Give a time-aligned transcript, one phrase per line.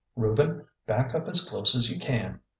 [0.17, 2.39] Reuben, back up as close as you can.